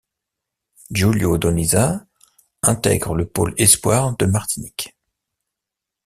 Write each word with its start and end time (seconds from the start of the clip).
Julio 0.89 1.37
Donisa 1.37 2.07
intègre 2.63 3.13
le 3.13 3.27
pôle 3.27 3.53
espoir 3.59 4.17
de 4.17 4.25
Martinique. 4.25 4.97